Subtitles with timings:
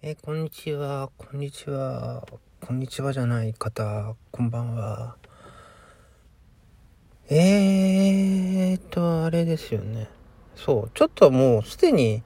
[0.00, 2.24] えこんにちは、こんにちは、
[2.60, 5.16] こんにちはじゃない方、こんばんは。
[7.28, 10.08] えーっと、あれですよね。
[10.54, 12.22] そう、ちょっともうすでに、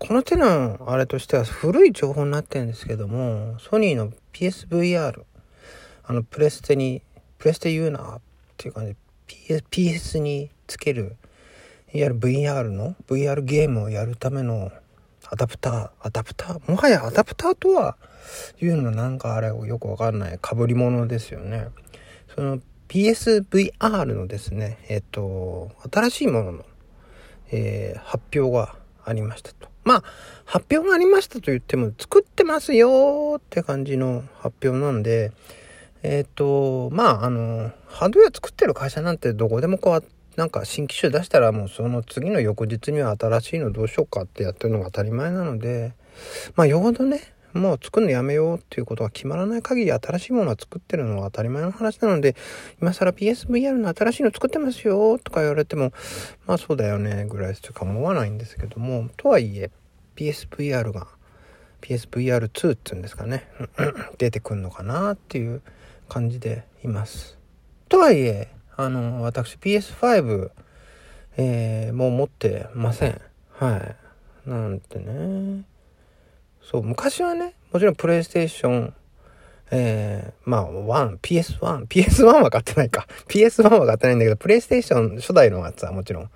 [0.00, 5.22] この手のあれとしては古い情報になってるんですけども、ソニーの PSVR、
[6.02, 7.00] あの、プレステに、
[7.38, 8.20] プレステ言うなっ
[8.56, 8.96] ていう感じ
[9.46, 11.14] で、PS, PS につける、
[11.94, 14.72] いわゆる VR の、VR ゲームをやるための
[15.30, 17.96] アダプター、アダプター、もはやアダプターとは
[18.60, 21.68] いうのなんかあれよくわかんない被り物ですよね。
[22.34, 26.64] その PSVR のですね、えっと、新しいものの、
[27.50, 29.68] えー発表がありましたと。
[29.84, 30.02] まあ、
[30.44, 35.32] 発表がありましたと言っても、作ってますよって感じの発表なんで、
[36.02, 40.04] えっ、と、まあ、あの、ハードウェア作ってる会社なんてどこでもこう、
[40.36, 45.94] なんか新機種出したらもうその次の翌日には新しいのどうしようかってやってるのが当たり前なので、
[46.54, 47.20] まあ、よほどね、
[47.54, 52.36] もう作るのやめようっていうことが決まらない限り新しいものは作ってるのが当たり前の話なので、
[52.80, 55.92] 今更 PSVR の新しいの作ってますよとか言われても、
[56.46, 59.70] まあそうだよねぐらいしか思わないんですけども、とはいえ
[60.16, 61.08] PSVR が
[61.80, 63.48] PSVR2 っていうんですかね、
[64.18, 65.62] 出てくんのかなっていう
[66.08, 67.38] 感じでいます。
[67.88, 70.50] とはいえ、あの、私 PS5、
[71.38, 73.20] えーもう持ってません。
[73.52, 74.48] はい。
[74.48, 75.64] なんてね。
[76.62, 78.94] そう、昔はね、もちろんプレイステーション、
[79.70, 83.06] えー、まあ、1、PS1、PS1 は買ってないか。
[83.28, 86.30] PS1 は買ってないんだけど、プレイステーション初代のやつはもちろん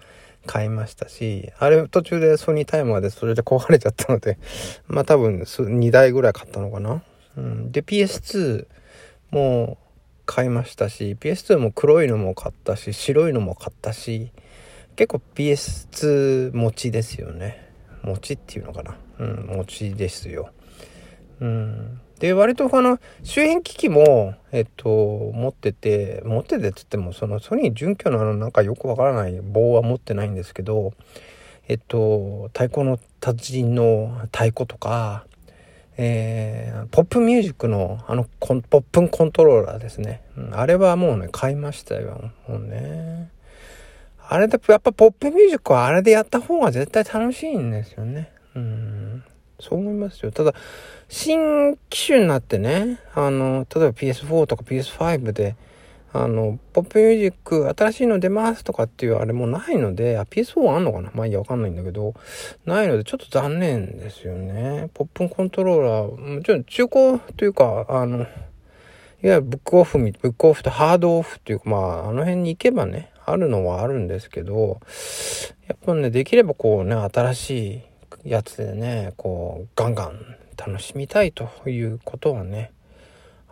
[0.47, 4.39] 買いましたし、あれ途中でソニータイマーでそれで壊れちゃったので、
[4.89, 7.03] まあ多分2台ぐらい買ったのかな。
[7.37, 8.67] うん、で、PS2
[9.31, 9.90] もう
[10.31, 14.31] 買いましたし、PS2 も黒いのも買ったし、白いのも買ったし、
[14.95, 17.69] 結構 PS2 持ちですよね。
[18.05, 18.97] 持ちっていうのかな。
[19.19, 20.51] うん、持ちですよ。
[21.41, 22.01] うん。
[22.21, 24.89] で、割とあの、周辺機器も、えっと、
[25.35, 30.93] 持ってて、持っててっつっても、そのソニー準拠のあの、なんかよくわからない棒は持ってないんですけど、
[31.67, 35.27] えっと、太鼓の達人の太鼓とか、
[36.03, 43.31] えーポップミュージックのあのポップンコントローラーですね、うんあれはもうね買いましたよもうね。
[44.27, 48.33] あれでやっぱポップミュージックはあれでやった方が絶対楽しいんですよね。
[48.55, 49.25] うん。
[49.59, 50.33] そう思いますよ。
[50.33, 50.55] ただ
[51.09, 55.55] 新機種になってねあの例えば PS4 とか PS5 で
[56.13, 61.11] あの、ポップミュージック新しいの出ますとかっていうあれもないので、あ、PS4 あんのかな？
[61.15, 62.15] まあいいや、わかんないんだけど、
[62.65, 64.91] ないのでちょっと残念ですよね。
[64.93, 68.27] ポップコントローラー、もちろん中古というか、あの、いわ
[69.23, 74.81] ゆるブックオフ、ブックオフとハードオフっていうか、まあ、あの辺に行けばね、あるのはあるんですけど、
[75.69, 77.83] やっぱね、できればこうね、新し
[78.25, 82.73] いやつでね、こう、ガンガン楽しみたいということはね、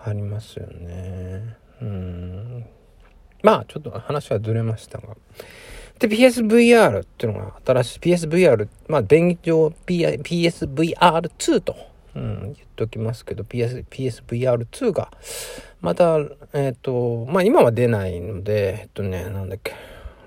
[0.02, 1.56] ありますよね。
[1.80, 2.66] うん。
[3.42, 5.16] まあ、ちょっと話はずれましたが。
[5.98, 11.76] で、PSVR っていうのが新しい PSVR、まあ、現状 P- PSVR2 と、
[12.14, 15.10] うん、言っておきますけど、PS、PSVR2 が、
[15.80, 16.18] また、
[16.52, 19.74] えっ、と、まあ、今は出ないので、えっとね、なんだっけ、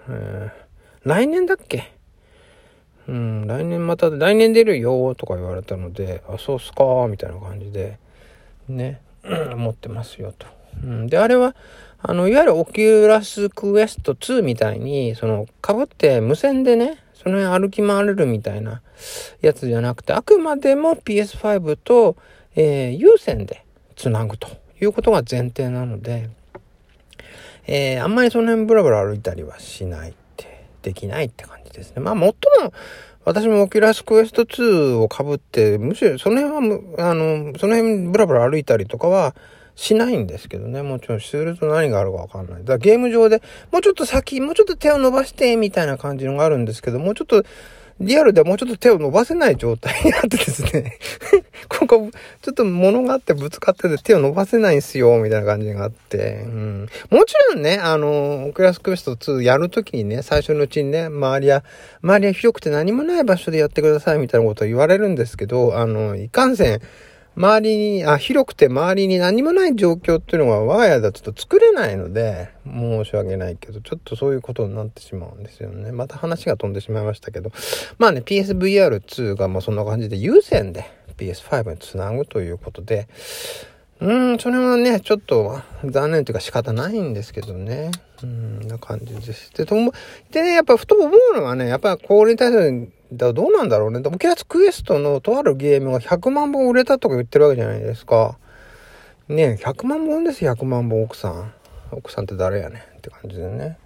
[0.09, 0.61] えー
[1.03, 1.91] 来年だっけ？
[3.07, 7.97] うん、来年また、来年出るよとか言われたので、あ、そうっすかみたいな感じで、
[8.69, 9.01] ね、
[9.53, 10.45] 思ってますよと。
[10.83, 11.55] うん、で、あれは、
[12.03, 18.81] あの、いわゆるオキュラスクエスト2みたいに、その、被って無線でね、その辺歩き回れるみたいな
[19.41, 22.15] やつじゃなくて、あくまでも PS5 と、
[22.55, 23.63] えー有線で
[23.95, 24.47] つなぐと
[24.81, 26.29] いうことが前提なので、
[27.67, 32.01] えーあんまりその辺ブラブラ歩いたりはしないって、できないって感じですね。
[32.01, 32.73] まあ、もっとも、
[33.23, 39.35] 私もオキュラスクエスト2を被って、むしろその辺は、あの、その辺ブラブラ歩いたりとかは
[39.75, 40.81] しないんですけどね。
[40.81, 42.59] もちろんすると何があるかわかんない。
[42.59, 47.43] だからゲーム上でもうちょっと先、もうちょっと手を伸ばして、みたいな感じのがあるんですけど、もうちょっと、
[48.01, 50.97] リアルではもうちょっと手を伸ばせない状態になってですね。
[51.69, 52.09] ここ、
[52.41, 56.41] ちょっと物があってぶつかってて手を伸ばせないんすよ、みたいな感じがあって。
[56.45, 56.87] うん。
[57.11, 61.63] もちろんね、あの、クラスクエスト2やるときにね、最初のうちにね、周りは、
[62.01, 66.81] 周りは広くて何もない場所でやってください、みたいなことを言われるんですけど、あの、いかんせん、
[67.35, 75.91] 周りに、あ、広くて周りに何もない状況っていうのは我が家だと作れないので、申し訳ないけど、ちょっとそういうことになってしまうんですよね。
[75.91, 77.51] また話が飛んでしまいましたけど。
[77.97, 80.85] まあね、PSVR2 がまあそんな感じで有線で
[81.17, 83.07] PS5 につなぐということで、
[84.01, 87.91] うん、それはね、ちょっと残念というか仕方ないんですけどね。
[88.23, 89.53] うん、な感じです。
[89.53, 89.93] で、とも、
[90.31, 94.01] でね、やっぱふと思うのはね、やっぱこれに対するだどうなんだろうね。
[94.01, 98.37] でも、キャスクエストのとあるゲームが100万本売れたとか言ってるわけじゃないですか。
[99.27, 101.53] ね100万本です100万本奥さん。
[101.91, 103.77] 奥さんって誰やねんって感じでね。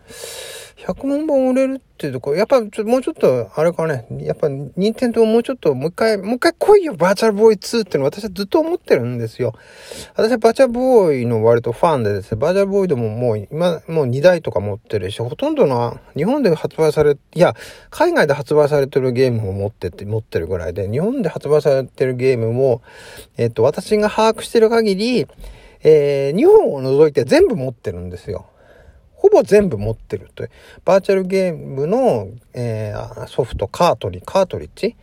[0.77, 9.53] 100万本売れるっていうとこやっぱちょっともうちょっと、あれかね、やっぱ、任天堂もうちょっと、もう一回、もう一回来いよ、バーチャルボーイ2っていうの私はずっと思ってるんですよ。
[10.15, 17.55] 私はバーチャルボーイの割とファンでですね、バーチャルボーイでももう今、もう2台とか持ってるし、ほとんどの、日本で発売され、いや、
[17.89, 22.81] 海外で発売されてるゲームを持ってて、持ってるぐらいで、日本で発売されてるゲームも、
[23.37, 25.25] えっと、私が把握してる限り、
[25.83, 28.47] えー、日本を除いて全部持ってるんですよ。
[29.25, 30.49] ほぼ全部持ってるという
[30.85, 34.95] バーチャルゲームの、えー、ソフト、カートリ、カートリッジ？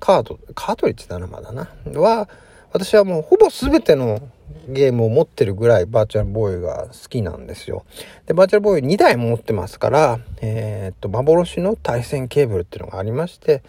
[0.00, 1.68] カート、カートリッジだな、まだな。
[2.00, 2.26] は、
[2.72, 4.30] 私はもうほぼ全ての
[4.66, 7.84] ゲームを持ってるぐらいバーチャルボーイが好きなんですよ。
[8.24, 13.62] で、バーチャルボーイ2台持ってますから、えー、っと、幻の対戦ケーブルっていうのがありまして、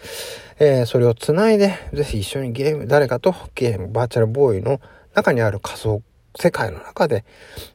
[0.60, 4.80] えー、それを繋いで、ぜひ一緒にゲーム、誰かとゲーム、バーチャルボーイの
[5.14, 6.02] 中にある仮想
[6.40, 7.26] 世界の中で、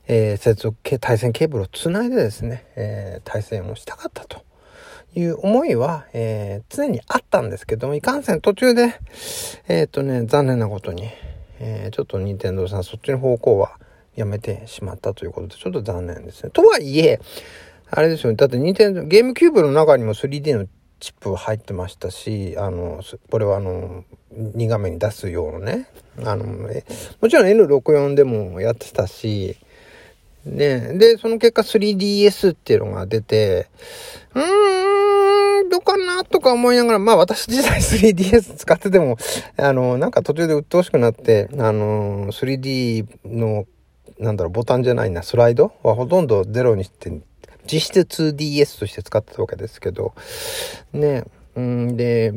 [0.06, 4.44] えー、接続系、対戦ケーブルをつないでですね、えー、対戦をしたかったと
[5.14, 8.94] いう思いは、えー、常にあったんですけども、いかんせん途中で、
[9.68, 11.08] えっ、とね、残念なことに、
[11.58, 13.78] えちょっと任天堂さんそっちの方向は
[14.16, 16.50] やめてしまったということで、ちょっと残念ですね。
[16.50, 17.20] とはいえ、
[17.90, 18.36] あれですよね。
[18.36, 20.66] だって任天堂、ゲームキューブの中にも 3D の
[21.02, 25.88] チップ入ってましたし、あの、これはあの、2画面に出すようなね、
[26.24, 29.56] あの、もちろん N64 でもやってたし、
[30.46, 33.66] ね、で、その結果 3DS っていうのが出て、
[34.36, 39.16] うーん、どうかなとか思いながら、まあ私自体 3DS 使ってても、
[39.56, 43.66] あの、なんか途中で鬱陶しくなって、あの、3D の、
[44.20, 47.10] なんだろう、ボタンじゃないな、スライドはほとんどゼロにして
[47.70, 50.14] 実質 2DS として使ってたわけですけど、
[50.92, 51.24] ね、
[51.54, 52.34] うんで、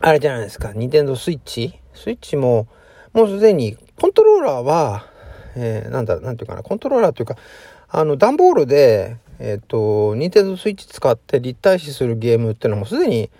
[0.00, 1.78] あれじゃないですか、ニンテンドスイッチ？
[1.94, 2.66] スイッチも、
[3.12, 5.06] もうすでに、コントローラーは、
[5.56, 7.36] えー、なんだ、なんていうかな、コントローラーというか、
[7.88, 13.30] あの、段ボールで、えっ、ー、と、ニンテンドスイッチ使って立体視するゲームっていうのもすでに、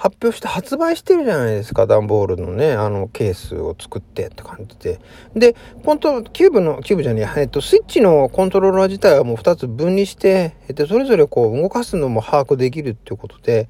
[0.00, 4.98] 発表して発売してるじゃないですか、段ボールのね、あの、ケースを作ってって感じで。
[5.36, 5.54] で、
[5.84, 13.68] コントキューブの、キューブじゃねえ、えっと、スイッチのコントローラー自体はもう2つ分離して、えっと、それぞれこう、動かすのも把握できるっていうことで、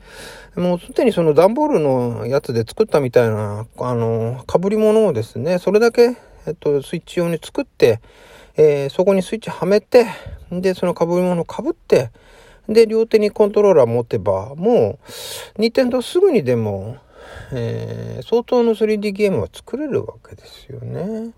[0.55, 6.17] もうすでにその段ボールのやつで作ったみたいな、あの、被り物をですね、それだけ、
[6.47, 8.01] えっと、スイッチ用に作って、
[8.57, 10.07] えー、そこにスイッチはめて、
[10.53, 12.13] で、その被り物を被って、
[12.71, 14.99] で、両手にコントローラー持てば、も
[15.59, 16.99] う、任天堂すぐにでも、
[17.53, 21.33] えー、相当の 3D ゲームは作れるわけですよね。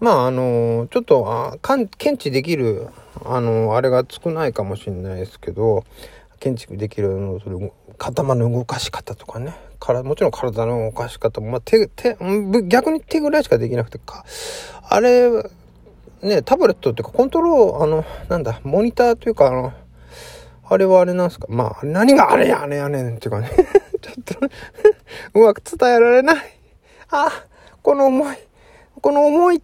[0.00, 2.88] まあ、あの、ちょっと、あ検知できる、
[3.24, 5.84] あの、あれが少ないかもしれないですけど、
[6.40, 9.54] 検知できるの、それ、頭の動かし方とかね。
[9.80, 12.16] からもちろん体の動かし方も、まあ、手、手、
[12.66, 14.24] 逆に手ぐらいしかできなくてか、
[14.88, 15.30] あれ、
[16.22, 19.72] ね、タブレットっていうか、コントロール、あの、なんだ、モニターというか、あの、
[20.70, 21.46] あれはあれなんすか？
[21.48, 23.50] まあ、何があれやねやねんっていうかね
[24.00, 24.46] ちょっと
[25.40, 26.36] うまく伝えられない。
[27.10, 27.30] あ、
[27.82, 28.36] この思い、
[29.00, 29.62] この思い、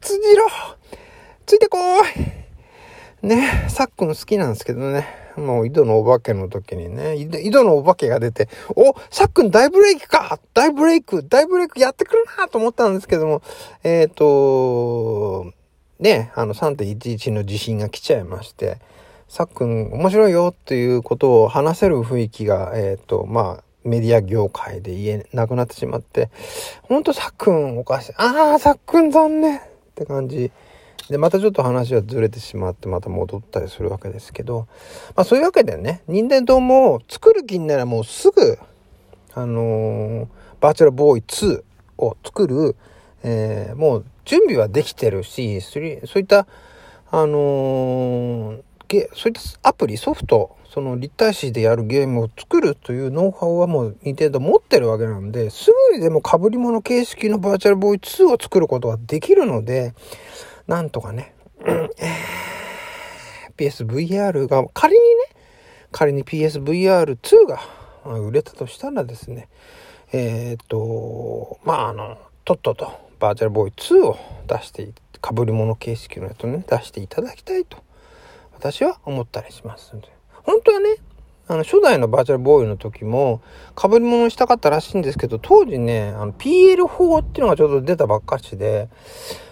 [0.00, 0.46] つじろ
[1.46, 1.78] ついてこ
[3.22, 3.26] い。
[3.26, 5.06] ね、さっくん好きなんですけどね。
[5.36, 10.38] もう井戸のお化けの時にね、井戸のお化けが出て、お、さっくん大ブレイクか！
[10.52, 13.40] 大ブレイク大ブレイクやってくるなと思ったんですけども、
[13.84, 15.52] えっ、ー、と、
[16.00, 18.78] ね、あの3.11の地震が来ちゃいまして、
[19.32, 26.28] さっくん面白いよっていうことを話せる雰囲気が、えっ、ー、と、まあ、メディア業界で言えなくなってしまって、
[26.82, 28.12] ほんとさっくんおかしい。
[28.18, 29.62] ああ、さっくん残念っ
[29.94, 30.50] て感じ。
[31.08, 34.68] で、またちょっと話はずれてしまって、また戻ったりするわけですけど、
[35.16, 38.58] まあそういうわけでね、任天堂も作る気にならもうすぐ、
[39.32, 40.28] あのー、
[40.60, 41.62] バーチャルボーイ2
[41.96, 42.76] を作る、
[43.22, 45.82] えー、もう準備はできてるし、そう
[46.18, 46.46] いった、
[47.10, 49.32] あのーゲそういっ
[49.62, 59.94] たアプリ、ソフト、その立体視でやるゲームを作るというノウハウはもう任天堂持ってるわけなんで、すぐにでも被り物形式のバーチャルボーイ2を作ることができるので、
[60.66, 61.34] なんとかね、
[63.56, 65.06] PSVR が仮にね、
[65.90, 67.60] 仮に PSVR2 が
[68.18, 69.48] 売れたとしたらですね、
[70.12, 74.84] えっ、と、まあ、あの、とっととバーチャルボーイ2を出して、
[75.22, 77.78] 被り物形式のやつをね、出していただきたいと。
[78.62, 79.92] 私は思ったりします。
[80.44, 80.94] 本当はね、
[81.48, 83.42] あの、初代のバーチャルボーイの時も、
[83.76, 88.88] 被り物したかったらしいんですけど、当時ね、あの、PL4 っていうのがちょうど出たばっかしで、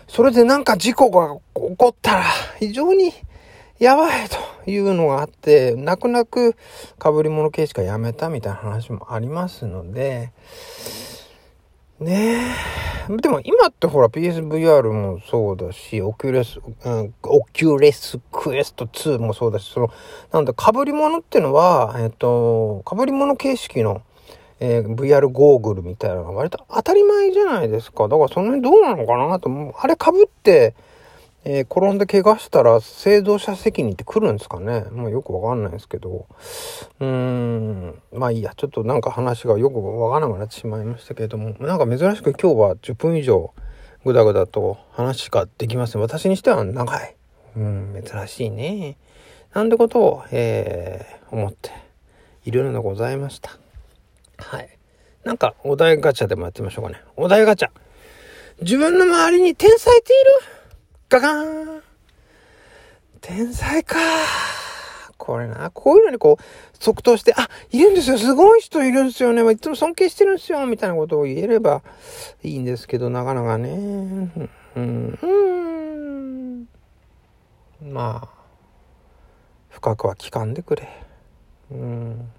[0.07, 2.25] それでなんか事故が起こったら、
[2.61, 3.13] 非常に、
[3.81, 4.29] やばい
[4.65, 6.53] というのがあって、泣く泣く
[7.03, 10.31] 被り物形式はやめたみたいな話もありますので、
[11.99, 12.80] ねえ。
[13.17, 19.91] でも今ってほら PSVR もそうだし、オキュレス、うん、オキュレスクエスト2もそうだし、その、
[20.33, 24.03] なんだ、被り物ってのは、えっと、被り物形式の、
[24.61, 28.07] えー、VR ゴーグルみたいなのが割と当たり前じゃないですか。
[28.09, 30.75] だからその辺どうなのかなと、あれ被って、
[31.45, 34.85] えー、転んで怪我したら製造者責任って来るんですかね？
[34.91, 36.27] もうよくわかんないですけど。
[37.01, 38.03] うーん。
[38.13, 38.53] まあいいや。
[38.55, 41.55] ちょっとなんか話がよくわからなくなってしまいましたけれども。
[41.59, 43.55] なんか珍しく今日は10分以上
[44.05, 46.03] ぐだぐだと話ができません。
[46.03, 47.17] 私にしては長い。
[47.57, 48.99] うん、珍しいね。
[49.55, 51.71] なんてことを、えー、思って
[52.45, 53.57] いるのでございました。
[54.37, 54.69] はい。
[55.25, 57.01] なんかお題ガチャでもやってみましょうかね。
[57.17, 57.71] お題ガチャ。
[58.61, 60.17] 自分の周りに天才ってい
[60.53, 60.60] る？
[61.11, 61.83] ガガーン
[63.21, 63.97] 天才か。
[65.19, 66.43] これな、こういうのにこう、
[66.79, 71.83] 即答して、あ、いるんですよ、すごい人いるんですよね、いつも尊敬してるんですよ、みたいなことを言えれば
[72.45, 74.31] いいんですけど、なかなかね、
[74.77, 76.69] うん、
[77.83, 78.29] まあ、
[79.69, 80.89] 深くは聞かんでくれ。
[81.73, 82.31] うん。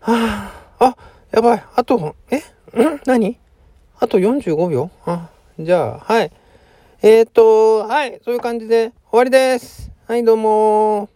[0.00, 0.96] はあ、あ、
[1.30, 2.38] やばい、あと、え？
[2.38, 2.42] ん？
[3.06, 3.38] 何？
[4.00, 4.90] あと45秒？
[5.06, 6.32] あ、じゃあ、はい。
[7.02, 9.90] えっ、と、はい、そういう感じで終わりです。
[10.06, 11.08] はい、どうも